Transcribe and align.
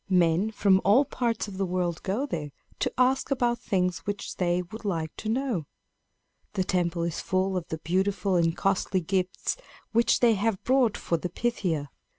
Men 0.09 0.49
from 0.49 0.81
all 0.83 1.05
parts 1.05 1.47
of 1.47 1.59
the 1.59 1.65
world 1.67 2.01
go 2.01 2.25
there 2.25 2.49
to 2.79 2.91
ask 2.97 3.29
about 3.29 3.59
things 3.59 3.99
which 3.99 4.37
they 4.37 4.63
would 4.63 4.83
like 4.83 5.15
to 5.17 5.29
know. 5.29 5.67
The 6.53 6.63
temple 6.63 7.03
is 7.03 7.21
full 7.21 7.55
of 7.55 7.67
the 7.67 7.77
beautiful 7.77 8.35
and 8.35 8.57
costly 8.57 9.01
gifts 9.01 9.57
which 9.91 10.19
they 10.19 10.33
have 10.33 10.63
brought 10.63 10.97
for 10.97 11.17
the 11.17 11.29
Pythia. 11.29 11.91